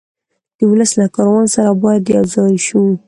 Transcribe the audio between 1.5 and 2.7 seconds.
سره باید یو ځای